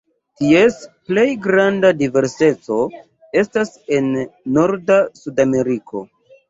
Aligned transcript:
Ties 0.39 0.77
plej 1.09 1.25
granda 1.43 1.91
diverseco 1.99 2.81
estas 3.45 3.73
en 4.01 4.13
norda 4.59 5.01
Sudameriko. 5.23 6.09